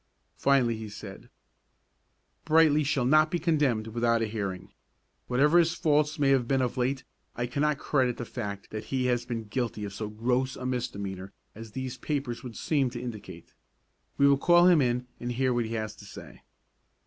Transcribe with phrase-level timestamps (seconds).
[0.35, 1.29] Finally he said,
[2.43, 4.71] "Brightly shall not be condemned without a hearing.
[5.27, 7.03] Whatever his faults may have been of late,
[7.35, 11.33] I cannot credit the fact that he has been guilty of so gross a misdemeanor
[11.53, 13.53] as these papers would seem to indicate.
[14.17, 16.41] We will call him in and hear what he has to say."